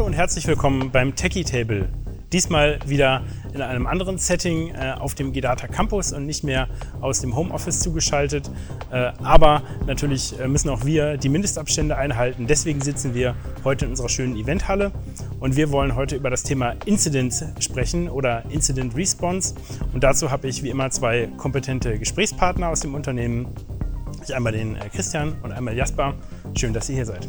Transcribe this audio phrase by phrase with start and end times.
[0.00, 1.90] Hallo und herzlich willkommen beim Techie Table.
[2.32, 3.22] Diesmal wieder
[3.52, 6.68] in einem anderen Setting äh, auf dem GData Campus und nicht mehr
[7.02, 8.50] aus dem Homeoffice zugeschaltet.
[8.90, 12.46] Äh, aber natürlich äh, müssen auch wir die Mindestabstände einhalten.
[12.46, 14.90] Deswegen sitzen wir heute in unserer schönen Eventhalle
[15.38, 19.54] und wir wollen heute über das Thema Incidents sprechen oder Incident Response.
[19.92, 23.48] Und dazu habe ich wie immer zwei kompetente Gesprächspartner aus dem Unternehmen.
[24.24, 26.14] Ich einmal den äh, Christian und einmal Jasper.
[26.54, 27.28] Schön, dass ihr hier seid.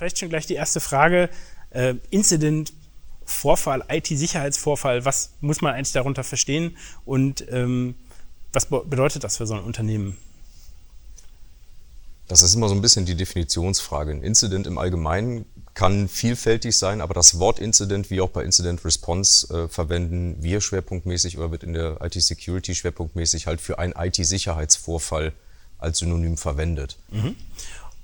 [0.00, 1.28] Vielleicht schon gleich die erste Frage.
[1.68, 2.72] Äh, Incident,
[3.26, 7.94] Vorfall, IT-Sicherheitsvorfall, was muss man eigentlich darunter verstehen und ähm,
[8.50, 10.16] was bedeutet das für so ein Unternehmen?
[12.28, 14.12] Das ist immer so ein bisschen die Definitionsfrage.
[14.12, 18.82] Ein Incident im Allgemeinen kann vielfältig sein, aber das Wort Incident, wie auch bei Incident
[18.86, 25.34] Response, äh, verwenden wir schwerpunktmäßig oder wird in der IT-Security schwerpunktmäßig halt für einen IT-Sicherheitsvorfall
[25.76, 26.96] als Synonym verwendet.
[27.10, 27.36] Mhm.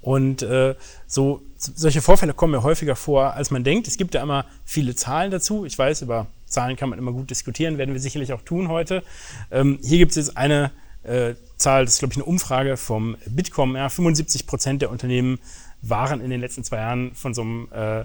[0.07, 0.77] Und äh,
[1.09, 3.89] so, solche Vorfälle kommen ja häufiger vor, als man denkt.
[3.89, 5.65] Es gibt ja immer viele Zahlen dazu.
[5.65, 9.03] Ich weiß, über Zahlen kann man immer gut diskutieren, werden wir sicherlich auch tun heute.
[9.51, 10.71] Ähm, hier gibt es jetzt eine
[11.03, 13.75] äh, Zahl, das ist, glaube ich, eine Umfrage vom Bitkom.
[13.75, 15.41] Ja, 75 Prozent der Unternehmen
[15.83, 18.05] waren in den letzten zwei Jahren von so einem äh,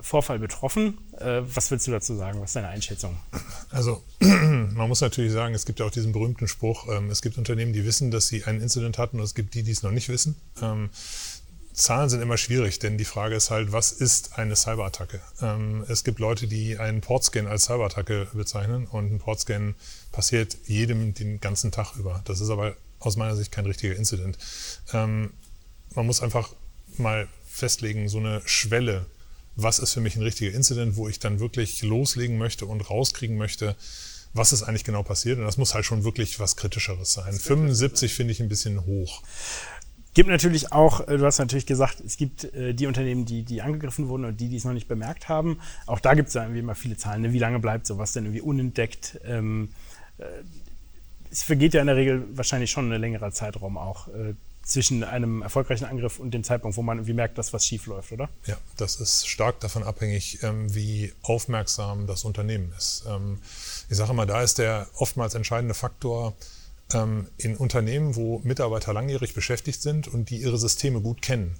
[0.00, 0.98] Vorfall betroffen.
[1.18, 2.40] Äh, was willst du dazu sagen?
[2.40, 3.16] Was ist deine Einschätzung?
[3.70, 7.38] Also man muss natürlich sagen, es gibt ja auch diesen berühmten Spruch, ähm, es gibt
[7.38, 9.90] Unternehmen, die wissen, dass sie einen Incident hatten und es gibt die, die es noch
[9.90, 10.36] nicht wissen.
[10.60, 10.90] Ähm,
[11.72, 15.20] Zahlen sind immer schwierig, denn die Frage ist halt, was ist eine Cyberattacke?
[15.42, 19.74] Ähm, es gibt Leute, die einen Portscan als Cyberattacke bezeichnen und ein Portscan
[20.12, 22.22] passiert jedem den ganzen Tag über.
[22.26, 24.38] Das ist aber aus meiner Sicht kein richtiger Incident.
[24.92, 25.30] man
[25.94, 26.54] muss einfach
[26.96, 29.04] mal festlegen, so eine Schwelle,
[29.56, 33.36] was ist für mich ein richtiger Incident, wo ich dann wirklich loslegen möchte und rauskriegen
[33.36, 33.76] möchte,
[34.32, 35.38] was ist eigentlich genau passiert.
[35.38, 37.32] Und das muss halt schon wirklich was Kritischeres sein.
[37.32, 39.22] 75 finde ich ein bisschen hoch.
[40.14, 43.62] Gibt natürlich auch, äh, du hast natürlich gesagt, es gibt äh, die Unternehmen, die, die
[43.62, 45.60] angegriffen wurden und die, die es noch nicht bemerkt haben.
[45.86, 47.22] Auch da gibt es ja irgendwie immer viele Zahlen.
[47.22, 47.32] Ne?
[47.32, 49.20] Wie lange bleibt sowas denn irgendwie unentdeckt?
[49.24, 49.70] Ähm,
[50.18, 50.24] äh,
[51.30, 54.06] es vergeht ja in der Regel wahrscheinlich schon ein längerer Zeitraum auch
[54.64, 58.12] zwischen einem erfolgreichen Angriff und dem Zeitpunkt, wo man irgendwie merkt, dass was schief läuft,
[58.12, 58.28] oder?
[58.46, 63.04] Ja, das ist stark davon abhängig, ähm, wie aufmerksam das Unternehmen ist.
[63.08, 63.38] Ähm,
[63.88, 66.34] ich sage mal, da ist der oftmals entscheidende Faktor
[66.92, 71.56] ähm, in Unternehmen, wo Mitarbeiter langjährig beschäftigt sind und die ihre Systeme gut kennen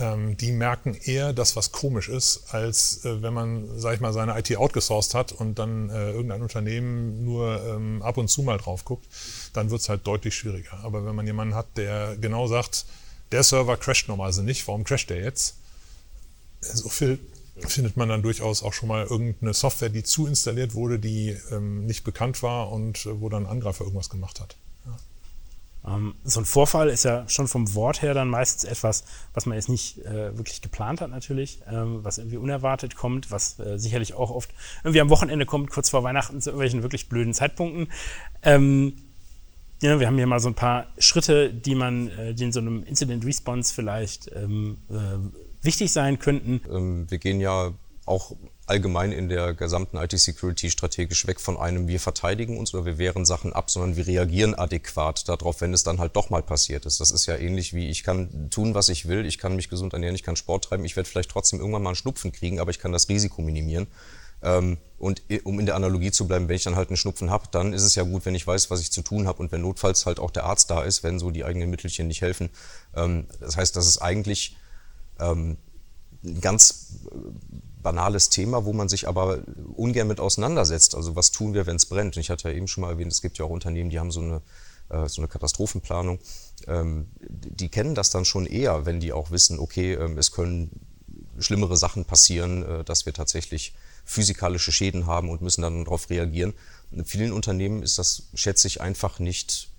[0.00, 4.12] ähm, die merken eher, dass was komisch ist, als äh, wenn man, sag ich mal,
[4.12, 8.58] seine IT outgesourced hat und dann äh, irgendein Unternehmen nur ähm, ab und zu mal
[8.58, 9.06] drauf guckt,
[9.52, 10.78] dann wird es halt deutlich schwieriger.
[10.82, 12.86] Aber wenn man jemanden hat, der genau sagt,
[13.32, 15.56] der Server crasht normalerweise nicht, warum crasht der jetzt?
[16.60, 17.18] So viel
[17.66, 21.86] findet man dann durchaus auch schon mal irgendeine Software, die zu installiert wurde, die ähm,
[21.86, 24.56] nicht bekannt war und äh, wo dann ein Angreifer irgendwas gemacht hat.
[25.88, 29.04] Ähm, so ein Vorfall ist ja schon vom Wort her dann meistens etwas,
[29.34, 33.58] was man jetzt nicht äh, wirklich geplant hat natürlich, ähm, was irgendwie unerwartet kommt, was
[33.58, 34.50] äh, sicherlich auch oft
[34.84, 37.88] irgendwie am Wochenende kommt, kurz vor Weihnachten zu irgendwelchen wirklich blöden Zeitpunkten.
[38.42, 38.94] Ähm,
[39.80, 42.60] ja, wir haben hier mal so ein paar Schritte, die man, äh, die in so
[42.60, 46.60] einem Incident Response vielleicht ähm, äh, wichtig sein könnten.
[46.70, 47.72] Ähm, wir gehen ja
[48.04, 48.32] auch
[48.68, 53.24] allgemein in der gesamten IT-Security strategisch weg von einem, wir verteidigen uns oder wir wehren
[53.24, 57.00] Sachen ab, sondern wir reagieren adäquat darauf, wenn es dann halt doch mal passiert ist.
[57.00, 59.92] Das ist ja ähnlich wie, ich kann tun, was ich will, ich kann mich gesund
[59.92, 62.70] ernähren, ich kann Sport treiben, ich werde vielleicht trotzdem irgendwann mal einen Schnupfen kriegen, aber
[62.70, 63.86] ich kann das Risiko minimieren.
[64.42, 67.46] Ähm, und um in der Analogie zu bleiben, wenn ich dann halt einen Schnupfen habe,
[67.50, 69.62] dann ist es ja gut, wenn ich weiß, was ich zu tun habe und wenn
[69.62, 72.50] notfalls halt auch der Arzt da ist, wenn so die eigenen Mittelchen nicht helfen.
[72.94, 74.56] Ähm, das heißt, das ist eigentlich
[75.18, 75.56] ähm,
[76.24, 76.98] ein ganz
[77.88, 79.38] banales Thema, wo man sich aber
[79.74, 80.94] ungern mit auseinandersetzt.
[80.94, 82.18] Also was tun wir, wenn es brennt?
[82.18, 84.20] ich hatte ja eben schon mal erwähnt, es gibt ja auch Unternehmen, die haben so
[84.20, 84.42] eine,
[84.90, 86.18] äh, so eine Katastrophenplanung.
[86.66, 90.80] Ähm, die kennen das dann schon eher, wenn die auch wissen, okay, ähm, es können
[91.38, 93.74] schlimmere Sachen passieren, äh, dass wir tatsächlich
[94.04, 96.52] physikalische Schäden haben und müssen dann darauf reagieren.
[96.90, 99.70] In vielen Unternehmen ist das, schätze ich, einfach nicht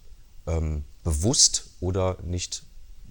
[0.47, 2.63] ähm, bewusst oder nicht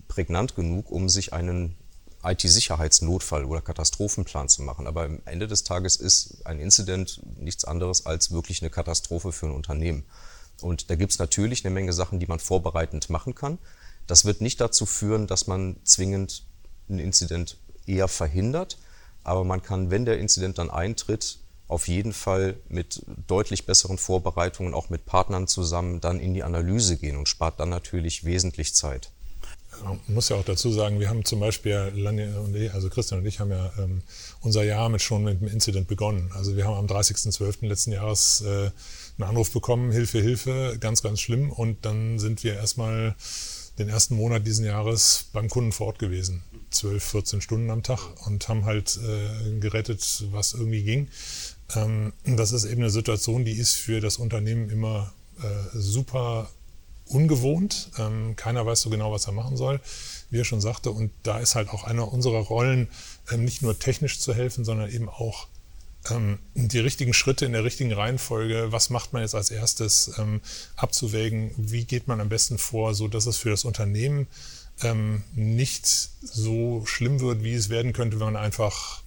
[0.09, 1.77] prägnant genug, um sich einen
[2.23, 4.87] IT-Sicherheitsnotfall oder Katastrophenplan zu machen.
[4.87, 9.47] Aber am Ende des Tages ist ein Incident nichts anderes als wirklich eine Katastrophe für
[9.47, 10.05] ein Unternehmen.
[10.61, 13.59] Und da gibt es natürlich eine Menge Sachen, die man vorbereitend machen kann.
[14.07, 16.45] Das wird nicht dazu führen, dass man zwingend
[16.89, 18.79] einen Incident eher verhindert.
[19.23, 21.39] Aber man kann, wenn der Incident dann eintritt,
[21.69, 26.97] auf jeden Fall mit deutlich besseren Vorbereitungen, auch mit Partnern zusammen, dann in die Analyse
[26.97, 29.13] gehen und spart dann natürlich wesentlich Zeit.
[29.85, 31.75] Man muss ja auch dazu sagen, wir haben zum Beispiel,
[32.73, 34.03] also Christian und ich haben ja ähm,
[34.41, 36.31] unser Jahr mit schon mit dem Incident begonnen.
[36.35, 37.67] Also wir haben am 30.12.
[37.67, 38.71] letzten Jahres äh,
[39.19, 41.51] einen Anruf bekommen, Hilfe, Hilfe, ganz, ganz schlimm.
[41.51, 43.15] Und dann sind wir erstmal
[43.79, 46.43] den ersten Monat diesen Jahres beim Kunden vor Ort gewesen.
[46.71, 51.09] 12, 14 Stunden am Tag und haben halt äh, gerettet, was irgendwie ging.
[51.75, 56.51] Ähm, das ist eben eine Situation, die ist für das Unternehmen immer äh, super
[57.09, 57.91] ungewohnt.
[57.99, 59.81] Ähm, keiner weiß so genau, was er machen soll,
[60.31, 60.91] wie er schon sagte.
[60.91, 62.89] Und da ist halt auch einer unserer Rollen,
[63.31, 65.47] ähm, nicht nur technisch zu helfen, sondern eben auch
[66.11, 70.41] ähm, die richtigen Schritte in der richtigen Reihenfolge, was macht man jetzt als erstes, ähm,
[70.77, 74.27] abzuwägen, wie geht man am besten vor, so dass es für das Unternehmen
[74.83, 79.03] ähm, nicht so schlimm wird, wie es werden könnte, wenn man einfach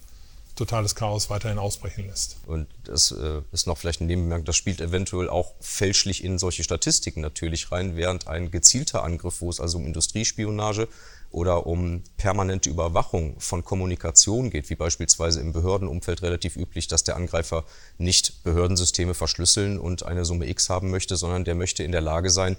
[0.62, 2.36] totales Chaos weiterhin ausbrechen lässt.
[2.46, 6.62] Und das äh, ist noch vielleicht ein Nebenmerk, das spielt eventuell auch fälschlich in solche
[6.62, 10.88] Statistiken natürlich rein, während ein gezielter Angriff, wo es also um Industriespionage
[11.30, 17.16] oder um permanente Überwachung von Kommunikation geht, wie beispielsweise im Behördenumfeld relativ üblich, dass der
[17.16, 17.64] Angreifer
[17.98, 22.30] nicht Behördensysteme verschlüsseln und eine Summe X haben möchte, sondern der möchte in der Lage
[22.30, 22.56] sein,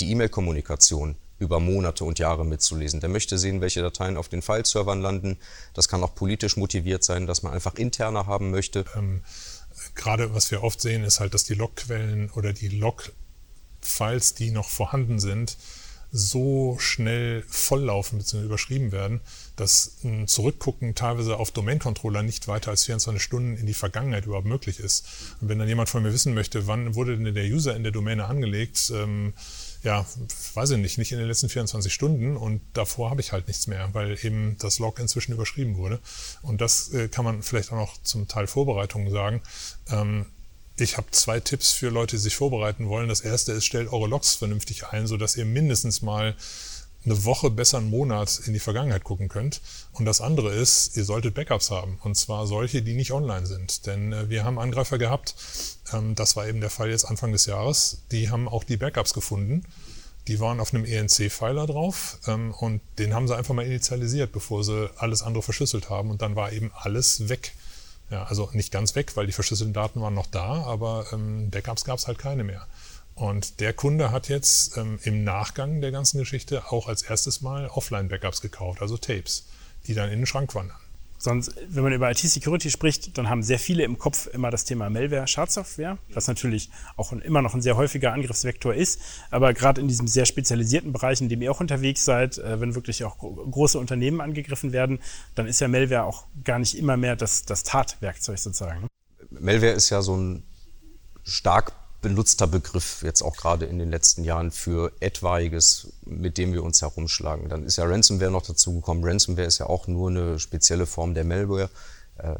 [0.00, 3.00] die E-Mail-Kommunikation über Monate und Jahre mitzulesen.
[3.00, 5.38] Der möchte sehen, welche Dateien auf den File-Servern landen.
[5.74, 8.84] Das kann auch politisch motiviert sein, dass man einfach interner haben möchte.
[8.96, 9.22] Ähm,
[9.94, 14.68] gerade was wir oft sehen, ist halt, dass die Logquellen oder die Log-Files, die noch
[14.68, 15.56] vorhanden sind,
[16.16, 18.44] so schnell volllaufen bzw.
[18.44, 19.20] überschrieben werden,
[19.56, 24.46] dass ein Zurückgucken teilweise auf Domain-Controller nicht weiter als 24 Stunden in die Vergangenheit überhaupt
[24.46, 25.04] möglich ist.
[25.40, 27.90] Und wenn dann jemand von mir wissen möchte, wann wurde denn der User in der
[27.90, 29.32] Domäne angelegt, ähm,
[29.84, 30.06] ja,
[30.54, 33.66] weiß ich nicht, nicht in den letzten 24 Stunden und davor habe ich halt nichts
[33.66, 36.00] mehr, weil eben das Log inzwischen überschrieben wurde.
[36.42, 39.42] Und das äh, kann man vielleicht auch noch zum Teil Vorbereitungen sagen.
[39.90, 40.26] Ähm,
[40.76, 43.08] ich habe zwei Tipps für Leute, die sich vorbereiten wollen.
[43.08, 46.34] Das erste ist, stellt eure Logs vernünftig ein, sodass ihr mindestens mal
[47.04, 49.60] eine Woche, besser einen Monat in die Vergangenheit gucken könnt.
[49.92, 51.98] Und das andere ist, ihr solltet Backups haben.
[52.02, 53.86] Und zwar solche, die nicht online sind.
[53.86, 55.34] Denn äh, wir haben Angreifer gehabt,
[55.92, 59.12] ähm, das war eben der Fall jetzt Anfang des Jahres, die haben auch die Backups
[59.12, 59.64] gefunden.
[60.26, 64.64] Die waren auf einem ENC-Pfeiler drauf ähm, und den haben sie einfach mal initialisiert, bevor
[64.64, 66.10] sie alles andere verschlüsselt haben.
[66.10, 67.52] Und dann war eben alles weg.
[68.10, 71.84] Ja, also nicht ganz weg, weil die verschlüsselten Daten waren noch da, aber ähm, Backups
[71.84, 72.66] gab es halt keine mehr.
[73.14, 77.68] Und der Kunde hat jetzt ähm, im Nachgang der ganzen Geschichte auch als erstes Mal
[77.68, 79.46] Offline-Backups gekauft, also Tapes,
[79.86, 80.76] die dann in den Schrank wandern.
[81.16, 84.90] Sonst, wenn man über IT-Security spricht, dann haben sehr viele im Kopf immer das Thema
[84.90, 89.00] Malware, Schadsoftware, was natürlich auch immer noch ein sehr häufiger Angriffsvektor ist.
[89.30, 92.74] Aber gerade in diesem sehr spezialisierten Bereich, in dem ihr auch unterwegs seid, äh, wenn
[92.74, 94.98] wirklich auch große Unternehmen angegriffen werden,
[95.34, 98.82] dann ist ja Malware auch gar nicht immer mehr das, das Tatwerkzeug sozusagen.
[98.82, 98.88] Ne?
[99.30, 100.42] Malware ist ja so ein
[101.22, 101.72] stark
[102.04, 106.82] benutzter Begriff jetzt auch gerade in den letzten Jahren für etwaiges, mit dem wir uns
[106.82, 107.48] herumschlagen.
[107.48, 109.02] Dann ist ja Ransomware noch dazu gekommen.
[109.02, 111.70] Ransomware ist ja auch nur eine spezielle Form der Malware.
[112.18, 112.36] Äh,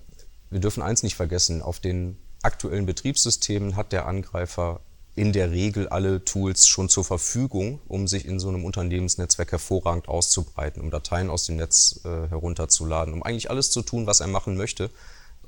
[0.50, 4.80] wir dürfen eins nicht vergessen, auf den aktuellen Betriebssystemen hat der Angreifer
[5.16, 10.08] in der Regel alle Tools schon zur Verfügung, um sich in so einem Unternehmensnetzwerk hervorragend
[10.08, 14.26] auszubreiten, um Dateien aus dem Netz äh, herunterzuladen, um eigentlich alles zu tun, was er
[14.26, 14.90] machen möchte.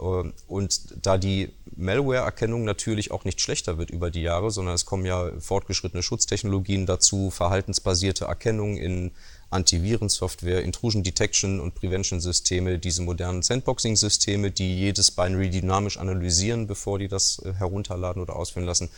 [0.00, 4.86] Ähm, und da die Malware-Erkennung natürlich auch nicht schlechter wird über die Jahre, sondern es
[4.86, 9.12] kommen ja fortgeschrittene Schutztechnologien dazu, verhaltensbasierte Erkennung in
[9.50, 16.98] Antivirensoftware, Intrusion Detection und Prevention Systeme, diese modernen Sandboxing-Systeme, die jedes Binary dynamisch analysieren, bevor
[16.98, 18.90] die das äh, herunterladen oder ausführen lassen.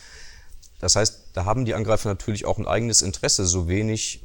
[0.79, 4.21] Das heißt, da haben die Angreifer natürlich auch ein eigenes Interesse, so wenig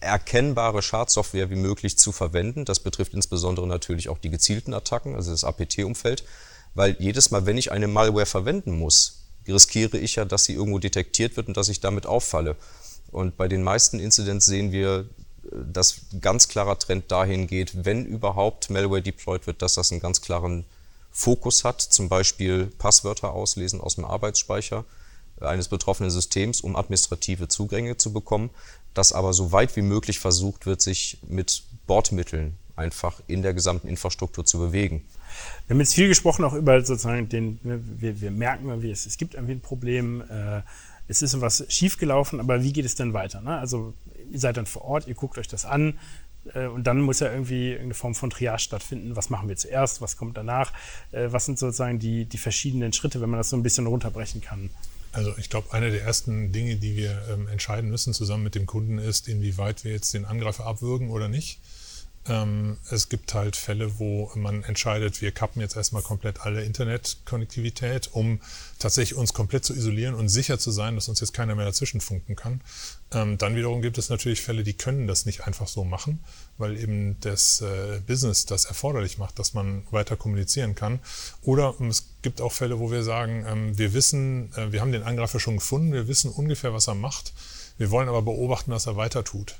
[0.00, 2.64] erkennbare Schadsoftware wie möglich zu verwenden.
[2.64, 6.24] Das betrifft insbesondere natürlich auch die gezielten Attacken, also das APT-Umfeld,
[6.74, 10.78] weil jedes Mal, wenn ich eine Malware verwenden muss, riskiere ich ja, dass sie irgendwo
[10.78, 12.56] detektiert wird und dass ich damit auffalle.
[13.10, 15.08] Und bei den meisten Incidents sehen wir,
[15.50, 20.00] dass ein ganz klarer Trend dahin geht, wenn überhaupt Malware deployed wird, dass das einen
[20.00, 20.64] ganz klaren
[21.10, 24.84] Fokus hat, zum Beispiel Passwörter auslesen aus dem Arbeitsspeicher
[25.40, 28.50] eines betroffenen Systems, um administrative Zugänge zu bekommen
[28.94, 33.88] dass aber so weit wie möglich versucht wird, sich mit Bordmitteln einfach in der gesamten
[33.88, 35.04] Infrastruktur zu bewegen.
[35.66, 39.18] Wir haben jetzt viel gesprochen auch über sozusagen den, wir, wir merken, wie es, es
[39.18, 40.62] gibt irgendwie ein Problem, äh,
[41.08, 43.40] es ist was schiefgelaufen, aber wie geht es denn weiter?
[43.40, 43.58] Ne?
[43.58, 43.94] Also
[44.30, 45.98] ihr seid dann vor Ort, ihr guckt euch das an
[46.54, 49.16] äh, und dann muss ja irgendwie irgendeine Form von Triage stattfinden.
[49.16, 50.72] Was machen wir zuerst, was kommt danach?
[51.12, 54.40] Äh, was sind sozusagen die, die verschiedenen Schritte, wenn man das so ein bisschen runterbrechen
[54.40, 54.70] kann?
[55.18, 58.66] Also ich glaube, eine der ersten Dinge, die wir ähm, entscheiden müssen zusammen mit dem
[58.66, 61.58] Kunden ist, inwieweit wir jetzt den Angreifer abwürgen oder nicht.
[62.28, 68.10] Ähm, es gibt halt Fälle, wo man entscheidet, wir kappen jetzt erstmal komplett alle Internetkonnektivität,
[68.12, 68.40] um
[68.78, 72.00] tatsächlich uns komplett zu isolieren und sicher zu sein, dass uns jetzt keiner mehr dazwischen
[72.00, 72.60] funken kann.
[73.12, 76.20] Ähm, dann wiederum gibt es natürlich Fälle, die können das nicht einfach so machen,
[76.58, 81.00] weil eben das äh, Business das erforderlich macht, dass man weiter kommunizieren kann.
[81.42, 85.02] Oder es gibt auch Fälle, wo wir sagen, ähm, wir wissen, äh, wir haben den
[85.02, 87.32] Angreifer schon gefunden, wir wissen ungefähr, was er macht
[87.78, 89.54] Wir wollen aber beobachten, was er weiter tut.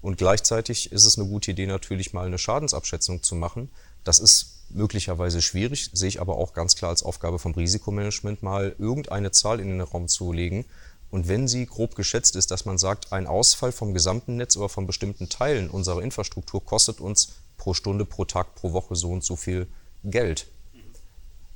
[0.00, 3.70] Und gleichzeitig ist es eine gute Idee, natürlich mal eine Schadensabschätzung zu machen.
[4.04, 8.74] Das ist möglicherweise schwierig, sehe ich aber auch ganz klar als Aufgabe vom Risikomanagement, mal
[8.78, 10.64] irgendeine Zahl in den Raum zu legen.
[11.10, 14.70] Und wenn sie grob geschätzt ist, dass man sagt, ein Ausfall vom gesamten Netz oder
[14.70, 19.22] von bestimmten Teilen unserer Infrastruktur kostet uns pro Stunde, pro Tag, pro Woche so und
[19.22, 19.68] so viel
[20.04, 20.46] Geld.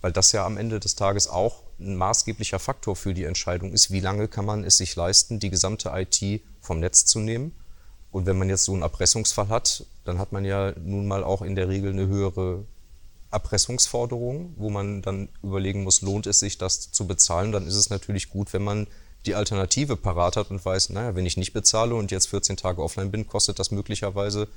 [0.02, 3.90] Weil das ja am Ende des Tages auch ein maßgeblicher Faktor für die Entscheidung ist,
[3.90, 7.52] wie lange kann man es sich leisten, die gesamte IT vom Netz zu nehmen.
[8.16, 11.42] Und wenn man jetzt so einen Erpressungsfall hat, dann hat man ja nun mal auch
[11.42, 12.64] in der Regel eine höhere
[13.30, 17.52] Erpressungsforderung, wo man dann überlegen muss, lohnt es sich, das zu bezahlen.
[17.52, 18.86] Dann ist es natürlich gut, wenn man
[19.26, 22.82] die Alternative parat hat und weiß, naja, wenn ich nicht bezahle und jetzt 14 Tage
[22.82, 24.48] offline bin, kostet das möglicherweise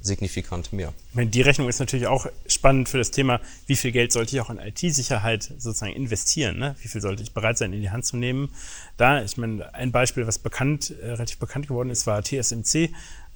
[0.00, 0.92] signifikant mehr.
[1.12, 4.40] Meine, die Rechnung ist natürlich auch spannend für das Thema, wie viel Geld sollte ich
[4.40, 6.58] auch in IT-Sicherheit sozusagen investieren?
[6.58, 6.76] Ne?
[6.80, 8.50] Wie viel sollte ich bereit sein, in die Hand zu nehmen?
[8.96, 12.90] Da, ich meine, ein Beispiel, was bekannt, äh, relativ bekannt geworden ist, war TSMC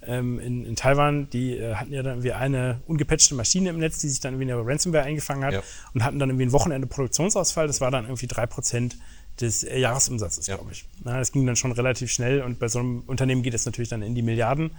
[0.07, 1.29] ähm, in, in, Taiwan.
[1.31, 4.53] Die äh, hatten ja dann irgendwie eine ungepatchte Maschine im Netz, die sich dann irgendwie
[4.53, 5.63] eine Ransomware eingefangen hat ja.
[5.95, 7.67] und hatten dann irgendwie ein Wochenende Produktionsausfall.
[7.67, 8.97] Das war dann irgendwie drei Prozent
[9.41, 10.57] des äh, Jahresumsatzes, ja.
[10.57, 10.85] glaube ich.
[11.05, 13.89] Na, das ging dann schon relativ schnell und bei so einem Unternehmen geht es natürlich
[13.89, 14.73] dann in die Milliarden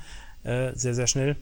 [0.44, 1.36] äh, sehr, sehr schnell.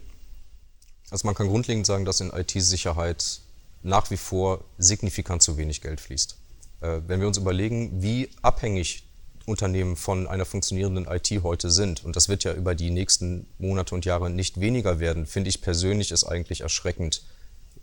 [1.12, 3.42] Also man kann grundlegend sagen, dass in IT-Sicherheit
[3.84, 6.38] nach wie vor signifikant zu wenig Geld fließt.
[6.80, 9.04] Äh, wenn wir uns überlegen, wie abhängig
[9.46, 13.94] Unternehmen von einer funktionierenden IT heute sind, und das wird ja über die nächsten Monate
[13.94, 17.24] und Jahre nicht weniger werden, finde ich persönlich es eigentlich erschreckend,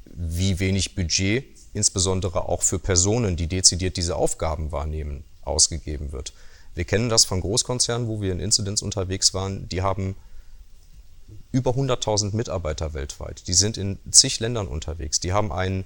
[0.07, 1.45] wie wenig Budget,
[1.75, 6.33] insbesondere auch für Personen, die dezidiert diese Aufgaben wahrnehmen, ausgegeben wird.
[6.75, 10.15] Wir kennen das von Großkonzernen, wo wir in Incidents unterwegs waren, die haben
[11.51, 13.47] über 100.000 Mitarbeiter weltweit.
[13.49, 15.21] Die sind in zig Ländern unterwegs.
[15.21, 15.85] Die haben einen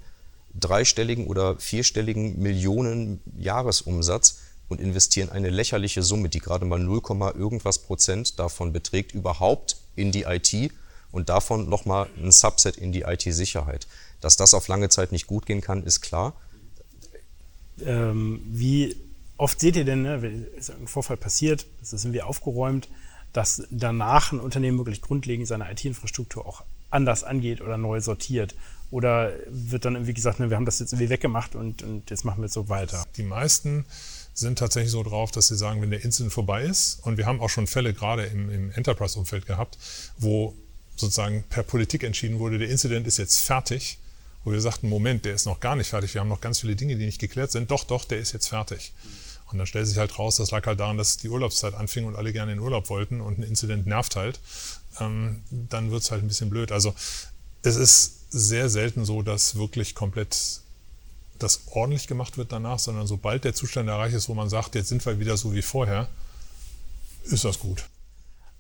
[0.55, 7.03] dreistelligen oder vierstelligen Millionen Jahresumsatz und investieren eine lächerliche Summe, die gerade mal 0,
[7.37, 10.73] irgendwas Prozent davon beträgt, überhaupt in die IT
[11.11, 13.87] und davon nochmal ein Subset in die IT-Sicherheit.
[14.21, 16.35] Dass das auf lange Zeit nicht gut gehen kann, ist klar.
[17.85, 18.97] Ähm, wie
[19.37, 20.47] oft seht ihr denn, ne, wenn
[20.81, 22.89] ein Vorfall passiert, das ist irgendwie aufgeräumt,
[23.33, 28.55] dass danach ein Unternehmen wirklich grundlegend seine IT-Infrastruktur auch anders angeht oder neu sortiert?
[28.91, 32.25] Oder wird dann irgendwie gesagt, ne, wir haben das jetzt irgendwie weggemacht und, und jetzt
[32.25, 33.05] machen wir es so weiter?
[33.17, 33.87] Die meisten
[34.35, 37.41] sind tatsächlich so drauf, dass sie sagen, wenn der Incident vorbei ist, und wir haben
[37.41, 39.79] auch schon Fälle gerade im, im Enterprise-Umfeld gehabt,
[40.19, 40.55] wo
[40.97, 43.99] sozusagen per Politik entschieden wurde, der Incident ist jetzt fertig,
[44.45, 46.77] wo wir sagten, Moment, der ist noch gar nicht fertig, wir haben noch ganz viele
[46.77, 47.71] Dinge, die nicht geklärt sind.
[47.71, 48.93] Doch, doch, der ist jetzt fertig.
[49.53, 52.17] Und dann stellt sich halt raus, das lag halt daran, dass die Urlaubszeit anfing und
[52.17, 54.41] alle gerne in Urlaub wollten und ein Incident nervt halt.
[55.01, 56.73] Ähm, dann wird es halt ein bisschen blöd.
[56.73, 56.95] Also
[57.63, 60.61] es ist sehr selten so, dass wirklich komplett
[61.39, 64.89] das ordentlich gemacht wird danach, sondern sobald der Zustand erreicht ist, wo man sagt, jetzt
[64.89, 66.09] sind wir wieder so wie vorher,
[67.25, 67.85] ist das gut.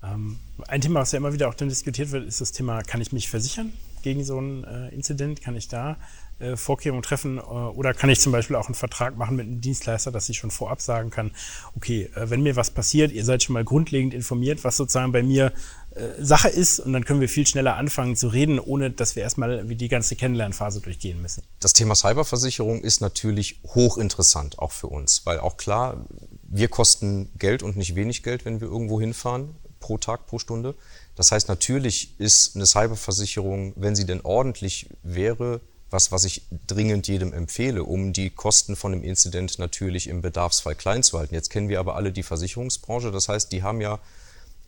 [0.02, 3.00] Ähm, ein Thema, was ja immer wieder auch dann diskutiert wird, ist das Thema, kann
[3.00, 3.72] ich mich versichern
[4.02, 5.40] gegen so ein äh, Incident?
[5.40, 5.96] Kann ich da
[6.38, 7.38] äh, Vorkehrungen treffen?
[7.38, 10.38] Äh, oder kann ich zum Beispiel auch einen Vertrag machen mit einem Dienstleister, dass ich
[10.38, 11.32] schon vorab sagen kann,
[11.76, 15.22] okay, äh, wenn mir was passiert, ihr seid schon mal grundlegend informiert, was sozusagen bei
[15.22, 15.52] mir
[15.94, 19.22] äh, Sache ist und dann können wir viel schneller anfangen zu reden, ohne dass wir
[19.22, 21.42] erstmal die ganze Kennenlernphase durchgehen müssen.
[21.60, 26.06] Das Thema Cyberversicherung ist natürlich hochinteressant auch für uns, weil auch klar,
[26.42, 30.74] wir kosten Geld und nicht wenig Geld, wenn wir irgendwo hinfahren, pro Tag, pro Stunde.
[31.14, 37.06] Das heißt, natürlich ist eine Cyberversicherung, wenn sie denn ordentlich wäre, was, was ich dringend
[37.06, 41.34] jedem empfehle, um die Kosten von einem Incident natürlich im Bedarfsfall klein zu halten.
[41.34, 44.00] Jetzt kennen wir aber alle die Versicherungsbranche, das heißt, die haben ja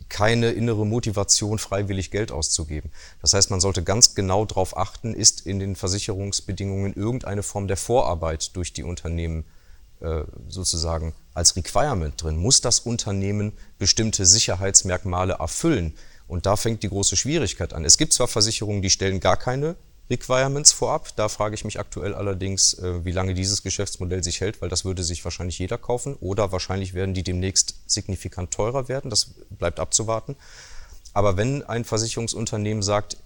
[0.08, 2.90] keine innere Motivation, freiwillig Geld auszugeben.
[3.22, 7.76] Das heißt, man sollte ganz genau darauf achten, ist in den Versicherungsbedingungen irgendeine Form der
[7.76, 9.44] Vorarbeit durch die Unternehmen
[10.00, 12.36] äh, sozusagen als Requirement drin.
[12.36, 15.94] Muss das Unternehmen bestimmte Sicherheitsmerkmale erfüllen?
[16.26, 17.84] Und da fängt die große Schwierigkeit an.
[17.84, 19.76] Es gibt zwar Versicherungen, die stellen gar keine
[20.10, 21.14] Requirements vorab.
[21.16, 24.84] Da frage ich mich aktuell allerdings, äh, wie lange dieses Geschäftsmodell sich hält, weil das
[24.84, 29.10] würde sich wahrscheinlich jeder kaufen oder wahrscheinlich werden die demnächst signifikant teurer werden.
[29.10, 30.36] Das bleibt abzuwarten.
[31.12, 33.16] Aber wenn ein Versicherungsunternehmen sagt,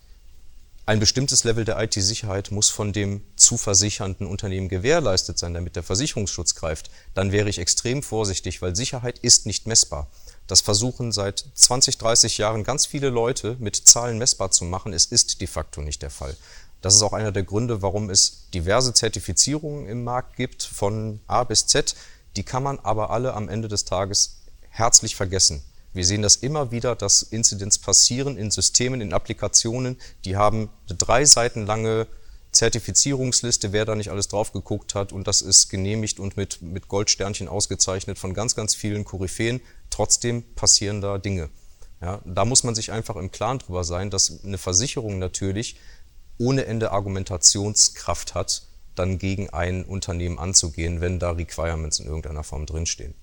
[0.88, 5.82] ein bestimmtes Level der IT-Sicherheit muss von dem zu versichernden Unternehmen gewährleistet sein, damit der
[5.82, 10.08] Versicherungsschutz greift, dann wäre ich extrem vorsichtig, weil Sicherheit ist nicht messbar.
[10.48, 14.92] Das versuchen seit 20, 30 Jahren ganz viele Leute mit Zahlen messbar zu machen.
[14.92, 16.36] Es ist de facto nicht der Fall.
[16.80, 21.44] Das ist auch einer der Gründe, warum es diverse Zertifizierungen im Markt gibt, von A
[21.44, 21.94] bis Z.
[22.36, 24.38] Die kann man aber alle am Ende des Tages
[24.70, 25.62] herzlich vergessen.
[25.92, 30.96] Wir sehen das immer wieder, dass Incidents passieren in Systemen, in Applikationen, die haben eine
[30.96, 32.06] drei Seiten lange
[32.52, 36.88] Zertifizierungsliste, wer da nicht alles drauf geguckt hat und das ist genehmigt und mit, mit
[36.88, 39.60] Goldsternchen ausgezeichnet von ganz, ganz vielen Koryphäen.
[39.90, 41.50] Trotzdem passieren da Dinge.
[42.00, 45.76] Ja, da muss man sich einfach im Klaren drüber sein, dass eine Versicherung natürlich
[46.38, 48.62] ohne Ende Argumentationskraft hat,
[48.94, 53.14] dann gegen ein Unternehmen anzugehen, wenn da Requirements in irgendeiner Form drinstehen.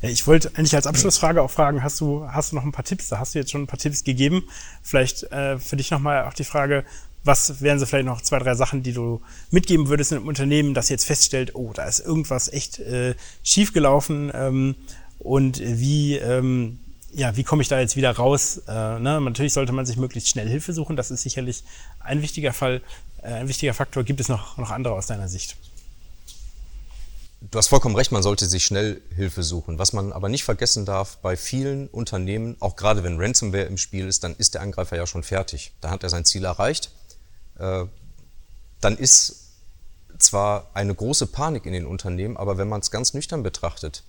[0.00, 2.84] Ja, ich wollte eigentlich als Abschlussfrage auch fragen, hast du, hast du noch ein paar
[2.84, 3.08] Tipps?
[3.08, 4.44] Da hast du jetzt schon ein paar Tipps gegeben.
[4.80, 6.84] Vielleicht äh, für dich nochmal auch die Frage,
[7.28, 9.20] was wären so vielleicht noch zwei, drei Sachen, die du
[9.52, 14.32] mitgeben würdest in einem Unternehmen, das jetzt feststellt, oh, da ist irgendwas echt äh, schiefgelaufen
[14.34, 14.74] ähm,
[15.20, 16.80] und wie, ähm,
[17.12, 18.62] ja, wie komme ich da jetzt wieder raus?
[18.66, 19.20] Äh, ne?
[19.20, 21.62] Natürlich sollte man sich möglichst schnell Hilfe suchen, das ist sicherlich
[22.00, 22.80] ein wichtiger Fall,
[23.22, 24.02] äh, ein wichtiger Faktor.
[24.02, 25.56] Gibt es noch, noch andere aus deiner Sicht?
[27.40, 29.78] Du hast vollkommen recht, man sollte sich schnell Hilfe suchen.
[29.78, 34.08] Was man aber nicht vergessen darf, bei vielen Unternehmen, auch gerade wenn Ransomware im Spiel
[34.08, 35.72] ist, dann ist der Angreifer ja schon fertig.
[35.80, 36.90] Da hat er sein Ziel erreicht.
[37.58, 37.84] Äh,
[38.80, 39.48] dann ist
[40.18, 44.02] zwar eine große Panik in den Unternehmen, aber wenn man es ganz nüchtern betrachtet,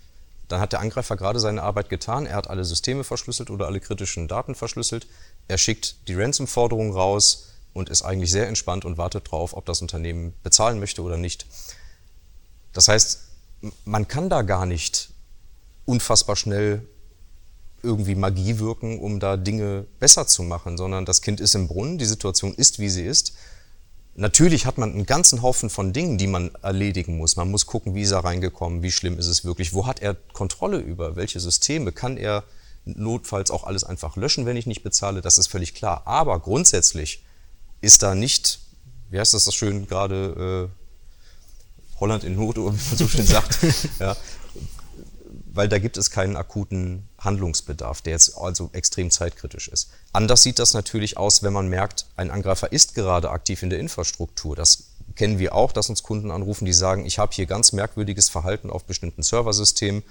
[0.48, 2.26] dann hat der Angreifer gerade seine Arbeit getan.
[2.26, 5.08] Er hat alle Systeme verschlüsselt oder alle kritischen Daten verschlüsselt.
[5.48, 9.82] Er schickt die Ransom-Forderung raus und ist eigentlich sehr entspannt und wartet darauf, ob das
[9.82, 11.46] Unternehmen bezahlen möchte oder nicht.
[12.74, 13.22] Das heißt,
[13.86, 15.12] man kann da gar nicht
[15.86, 16.88] unfassbar schnell
[17.84, 21.98] irgendwie Magie wirken, um da Dinge besser zu machen, sondern das Kind ist im Brunnen,
[21.98, 23.34] die Situation ist, wie sie ist.
[24.16, 27.36] Natürlich hat man einen ganzen Haufen von Dingen, die man erledigen muss.
[27.36, 30.16] Man muss gucken, wie ist er reingekommen, wie schlimm ist es wirklich, wo hat er
[30.34, 32.44] Kontrolle über, welche Systeme, kann er
[32.86, 36.04] notfalls auch alles einfach löschen, wenn ich nicht bezahle, das ist völlig klar.
[36.06, 37.24] Aber grundsätzlich
[37.82, 38.60] ist da nicht,
[39.10, 43.60] wie heißt das so schön gerade, äh, Holland in Not, wie man so schön sagt.
[44.00, 44.16] ja,
[45.60, 49.90] weil da gibt es keinen akuten Handlungsbedarf, der jetzt also extrem zeitkritisch ist.
[50.14, 53.80] Anders sieht das natürlich aus, wenn man merkt, ein Angreifer ist gerade aktiv in der
[53.80, 54.56] Infrastruktur.
[54.56, 54.86] Das
[55.18, 58.70] kennen wir auch, dass uns Kunden anrufen, die sagen, ich habe hier ganz merkwürdiges Verhalten
[58.70, 60.04] auf bestimmten Serversystemen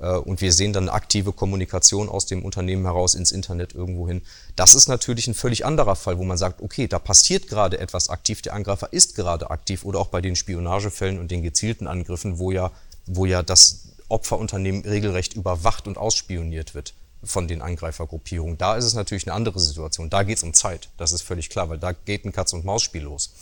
[0.00, 4.22] äh, und wir sehen dann aktive Kommunikation aus dem Unternehmen heraus ins Internet irgendwo hin.
[4.56, 8.08] Das ist natürlich ein völlig anderer Fall, wo man sagt, okay, da passiert gerade etwas
[8.08, 12.38] aktiv, der Angreifer ist gerade aktiv oder auch bei den Spionagefällen und den gezielten Angriffen,
[12.38, 12.72] wo ja,
[13.04, 18.58] wo ja das Opferunternehmen regelrecht überwacht und ausspioniert wird von den Angreifergruppierungen.
[18.58, 20.10] Da ist es natürlich eine andere Situation.
[20.10, 20.90] Da geht es um Zeit.
[20.96, 23.32] Das ist völlig klar, weil da geht ein Katz-und-Maus-Spiel los.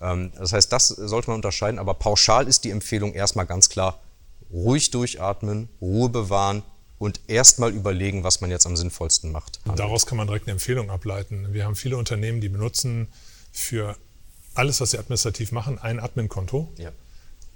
[0.00, 1.78] Ähm, das heißt, das sollte man unterscheiden.
[1.78, 4.00] Aber pauschal ist die Empfehlung erstmal ganz klar,
[4.52, 6.62] ruhig durchatmen, Ruhe bewahren
[6.98, 9.60] und erstmal überlegen, was man jetzt am sinnvollsten macht.
[9.76, 11.52] Daraus kann man direkt eine Empfehlung ableiten.
[11.52, 13.08] Wir haben viele Unternehmen, die benutzen
[13.52, 13.96] für
[14.54, 16.72] alles, was sie administrativ machen, ein Admin-Konto.
[16.78, 16.92] Ja.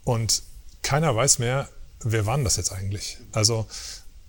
[0.04, 0.42] Und
[0.82, 1.68] keiner weiß mehr,
[2.04, 3.18] wer war denn das jetzt eigentlich?
[3.32, 3.66] Also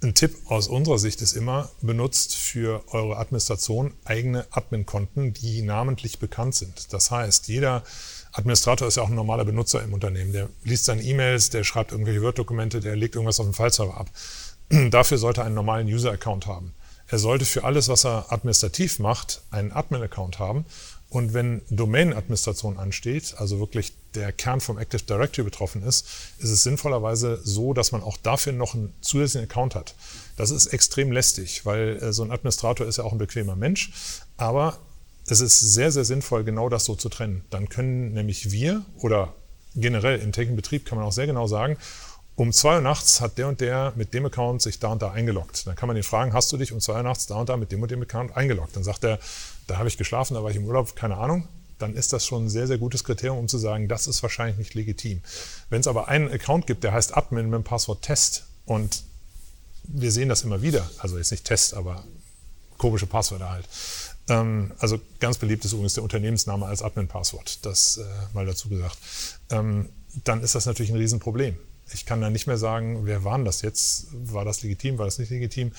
[0.01, 6.19] ein Tipp aus unserer Sicht ist immer, benutzt für eure Administration eigene Admin-Konten, die namentlich
[6.19, 6.93] bekannt sind.
[6.93, 7.83] Das heißt, jeder
[8.31, 10.31] Administrator ist ja auch ein normaler Benutzer im Unternehmen.
[10.31, 14.09] Der liest seine E-Mails, der schreibt irgendwelche Word-Dokumente, der legt irgendwas auf dem File-Server ab.
[14.89, 16.73] Dafür sollte er einen normalen User-Account haben.
[17.07, 20.65] Er sollte für alles, was er administrativ macht, einen Admin-Account haben.
[21.09, 26.61] Und wenn Domain-Administration ansteht, also wirklich der Kern vom Active Directory betroffen ist, ist es
[26.61, 29.95] sinnvollerweise so, dass man auch dafür noch einen zusätzlichen Account hat.
[30.37, 33.91] Das ist extrem lästig, weil äh, so ein Administrator ist ja auch ein bequemer Mensch.
[34.37, 34.77] Aber
[35.25, 37.43] es ist sehr, sehr sinnvoll, genau das so zu trennen.
[37.49, 39.33] Dann können nämlich wir oder
[39.75, 41.77] generell im täglichen Betrieb kann man auch sehr genau sagen,
[42.39, 45.11] um zwei Uhr nachts hat der und der mit dem Account sich da und da
[45.11, 45.67] eingeloggt.
[45.67, 47.57] Dann kann man ihn fragen, hast du dich um zwei Uhr nachts da und da
[47.57, 48.77] mit dem und dem Account eingeloggt?
[48.77, 49.19] Dann sagt er,
[49.67, 51.49] da habe ich geschlafen, da war ich im Urlaub, keine Ahnung.
[51.79, 54.57] Dann ist das schon ein sehr, sehr gutes Kriterium, um zu sagen, das ist wahrscheinlich
[54.57, 55.21] nicht legitim.
[55.69, 59.03] Wenn es aber einen Account gibt, der heißt Admin mit dem Passwort Test und
[59.83, 62.05] wir sehen das immer wieder, also jetzt nicht Test, aber
[62.77, 63.67] komische Passwörter halt,
[64.29, 68.97] ähm, also ganz beliebt ist übrigens der Unternehmensname als Admin-Passwort, das äh, mal dazu gesagt.
[69.49, 69.89] Ähm,
[70.23, 71.57] dann ist das natürlich ein Riesenproblem.
[71.93, 74.07] Ich kann dann nicht mehr sagen, wer war das jetzt?
[74.11, 75.71] War das legitim, war das nicht legitim?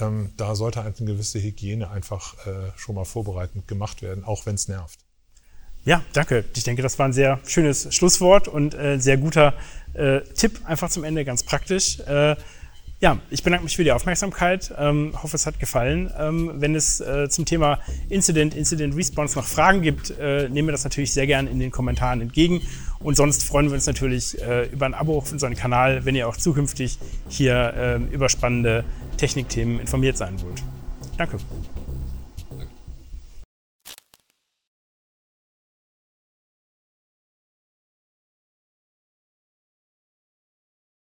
[0.00, 4.54] Ähm, da sollte eine gewisse Hygiene einfach äh, schon mal vorbereitend gemacht werden, auch wenn
[4.54, 4.98] es nervt.
[5.84, 6.44] Ja, danke.
[6.54, 9.54] Ich denke, das war ein sehr schönes Schlusswort und äh, sehr guter
[9.94, 12.00] äh, Tipp, einfach zum Ende, ganz praktisch.
[12.00, 12.36] Äh,
[13.00, 14.74] ja, ich bedanke mich für die Aufmerksamkeit.
[14.76, 16.12] Ähm, hoffe, es hat gefallen.
[16.18, 20.72] Ähm, wenn es äh, zum Thema Incident, Incident Response noch Fragen gibt, äh, nehmen wir
[20.72, 22.60] das natürlich sehr gerne in den Kommentaren entgegen.
[22.98, 26.26] Und sonst freuen wir uns natürlich äh, über ein Abo auf unseren Kanal, wenn ihr
[26.28, 28.84] auch zukünftig hier ähm, über spannende
[29.16, 30.62] Technikthemen informiert sein wollt.
[31.16, 31.38] Danke.